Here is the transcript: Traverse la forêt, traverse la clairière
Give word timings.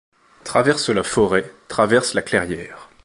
Traverse 0.43 0.89
la 0.89 1.03
forêt, 1.03 1.53
traverse 1.67 2.15
la 2.15 2.23
clairière 2.23 2.89